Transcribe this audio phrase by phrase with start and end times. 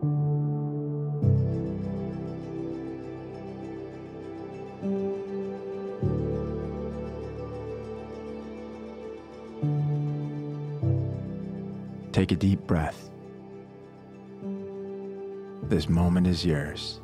[0.00, 0.08] Take
[12.32, 13.10] a deep breath.
[15.64, 17.00] This moment is yours.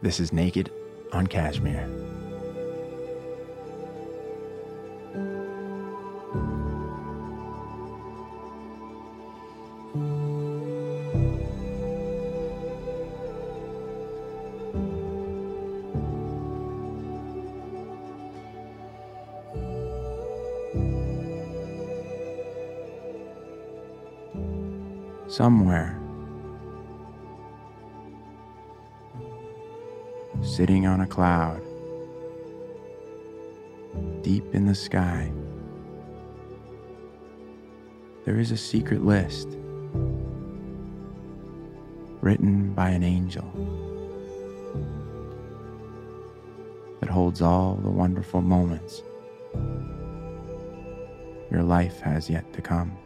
[0.00, 0.72] This is Naked
[1.12, 1.86] on cashmere.
[9.94, 10.31] thank you
[25.28, 25.98] Somewhere,
[30.42, 31.60] sitting on a cloud,
[34.22, 35.30] deep in the sky,
[38.24, 39.48] there is a secret list.
[42.22, 43.44] Written by an angel.
[47.00, 49.02] That holds all the wonderful moments
[51.52, 52.96] your life has yet to come.